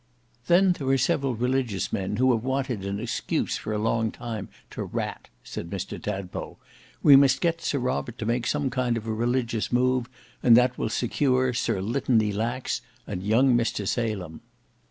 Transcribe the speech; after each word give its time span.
"Then 0.47 0.71
there 0.71 0.87
are 0.87 0.97
several 0.97 1.35
religious 1.35 1.93
men 1.93 2.15
who 2.15 2.33
have 2.33 2.43
wanted 2.43 2.83
an 2.85 2.99
excuse 2.99 3.57
for 3.57 3.71
a 3.71 3.77
long 3.77 4.09
time 4.09 4.49
to 4.71 4.83
rat," 4.83 5.29
said 5.43 5.69
Mr 5.69 6.01
Tadpole. 6.01 6.57
"We 7.03 7.15
must 7.15 7.39
get 7.39 7.61
Sir 7.61 7.77
Robert 7.77 8.17
to 8.17 8.25
make 8.25 8.47
some 8.47 8.71
kind 8.71 8.97
of 8.97 9.05
a 9.05 9.13
religious 9.13 9.71
move, 9.71 10.09
and 10.41 10.57
that 10.57 10.75
will 10.75 10.89
secure 10.89 11.53
Sir 11.53 11.81
Litany 11.81 12.31
Lax 12.33 12.81
and 13.05 13.21
young 13.21 13.55
Mr 13.55 13.87
Salem." 13.87 14.41